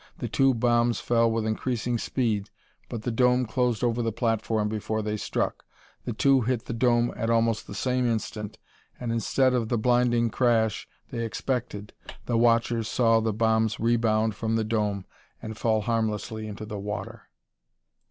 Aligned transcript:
The 0.17 0.27
two 0.27 0.55
bombs 0.55 0.99
fell 0.99 1.29
with 1.29 1.45
increasing 1.45 1.99
speed 1.99 2.49
but 2.89 3.03
the 3.03 3.11
dome 3.11 3.45
closed 3.45 3.83
over 3.83 4.01
the 4.01 4.11
platform 4.11 4.67
before 4.67 5.03
they 5.03 5.15
struck. 5.15 5.63
The 6.05 6.13
two 6.13 6.41
hit 6.41 6.65
the 6.65 6.73
dome 6.73 7.13
at 7.15 7.29
almost 7.29 7.67
the 7.67 7.75
same 7.75 8.07
instant 8.07 8.57
and 8.99 9.11
instead 9.11 9.53
of 9.53 9.69
the 9.69 9.77
blinding 9.77 10.31
crash 10.31 10.87
they 11.11 11.23
expected, 11.23 11.93
the 12.25 12.35
watchers 12.35 12.87
saw 12.87 13.19
the 13.19 13.31
bombs 13.31 13.79
rebound 13.79 14.33
from 14.33 14.55
the 14.55 14.63
dome 14.63 15.05
and 15.39 15.55
fall 15.55 15.81
harmlessly 15.81 16.47
into 16.47 16.65
the 16.65 16.79
water. 16.79 17.29